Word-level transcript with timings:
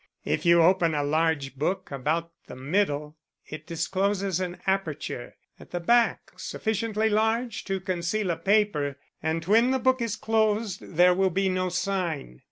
If 0.25 0.47
you 0.47 0.63
open 0.63 0.95
a 0.95 1.03
large 1.03 1.57
book 1.57 1.91
about 1.91 2.31
the 2.47 2.55
middle 2.55 3.17
it 3.45 3.67
discloses 3.67 4.39
an 4.39 4.59
aperture 4.65 5.35
at 5.59 5.69
the 5.69 5.79
back 5.79 6.31
sufficiently 6.37 7.07
large 7.07 7.65
to 7.65 7.79
conceal 7.79 8.31
a 8.31 8.35
paper, 8.35 8.97
and 9.21 9.45
when 9.45 9.69
the 9.69 9.77
book 9.77 10.01
is 10.01 10.15
closed 10.15 10.79
there 10.95 11.13
will 11.13 11.29
be 11.29 11.49
no 11.49 11.69
sign. 11.69 12.39